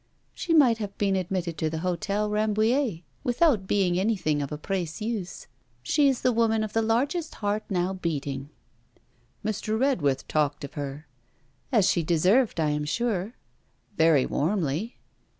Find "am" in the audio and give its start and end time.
12.71-12.83